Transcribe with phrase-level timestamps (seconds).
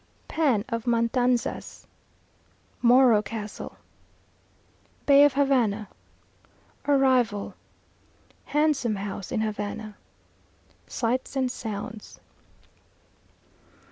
[0.27, 1.85] Pan of Matanzas
[2.81, 3.77] Morro Castle
[5.05, 5.89] Bay of Havana
[6.87, 7.53] Arrival
[8.45, 9.95] Handsome House in Havana
[10.87, 12.19] Sights and Sounds.